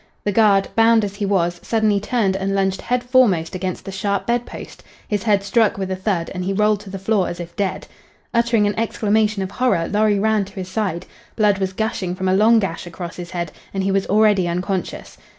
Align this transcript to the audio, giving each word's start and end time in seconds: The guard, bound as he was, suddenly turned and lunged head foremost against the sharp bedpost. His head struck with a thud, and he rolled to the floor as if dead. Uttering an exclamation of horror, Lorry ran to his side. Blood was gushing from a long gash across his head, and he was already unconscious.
The 0.23 0.31
guard, 0.31 0.67
bound 0.75 1.05
as 1.05 1.17
he 1.17 1.27
was, 1.27 1.59
suddenly 1.61 1.99
turned 1.99 2.35
and 2.35 2.55
lunged 2.55 2.81
head 2.81 3.03
foremost 3.03 3.53
against 3.53 3.85
the 3.85 3.91
sharp 3.91 4.25
bedpost. 4.25 4.81
His 5.07 5.21
head 5.21 5.43
struck 5.43 5.77
with 5.77 5.91
a 5.91 5.95
thud, 5.95 6.31
and 6.33 6.43
he 6.43 6.53
rolled 6.53 6.79
to 6.79 6.89
the 6.89 6.97
floor 6.97 7.27
as 7.29 7.39
if 7.39 7.55
dead. 7.55 7.85
Uttering 8.33 8.65
an 8.65 8.73
exclamation 8.79 9.43
of 9.43 9.51
horror, 9.51 9.87
Lorry 9.87 10.17
ran 10.17 10.45
to 10.45 10.53
his 10.55 10.69
side. 10.69 11.05
Blood 11.35 11.59
was 11.59 11.71
gushing 11.73 12.15
from 12.15 12.27
a 12.27 12.33
long 12.33 12.57
gash 12.57 12.87
across 12.87 13.15
his 13.17 13.29
head, 13.29 13.51
and 13.75 13.83
he 13.83 13.91
was 13.91 14.07
already 14.07 14.47
unconscious. 14.47 15.19